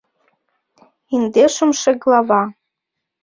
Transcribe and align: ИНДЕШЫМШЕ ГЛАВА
ИНДЕШЫМШЕ 1.15 1.91
ГЛАВА 2.01 2.41